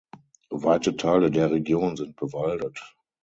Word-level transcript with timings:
Weite 0.49 0.95
Teile 0.95 1.29
der 1.29 1.51
Region 1.51 1.95
sind 1.95 2.15
bewaldet. 2.15 2.81